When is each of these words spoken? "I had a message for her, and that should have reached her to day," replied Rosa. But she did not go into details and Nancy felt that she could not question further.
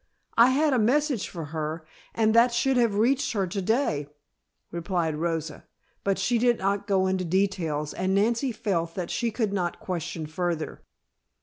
"I 0.35 0.49
had 0.49 0.73
a 0.73 0.79
message 0.79 1.27
for 1.29 1.45
her, 1.53 1.85
and 2.15 2.33
that 2.33 2.51
should 2.51 2.75
have 2.75 2.95
reached 2.95 3.33
her 3.33 3.45
to 3.45 3.61
day," 3.61 4.07
replied 4.71 5.15
Rosa. 5.15 5.67
But 6.03 6.17
she 6.17 6.39
did 6.39 6.57
not 6.57 6.87
go 6.87 7.05
into 7.05 7.23
details 7.23 7.93
and 7.93 8.15
Nancy 8.15 8.51
felt 8.51 8.95
that 8.95 9.11
she 9.11 9.29
could 9.29 9.53
not 9.53 9.79
question 9.79 10.25
further. 10.25 10.81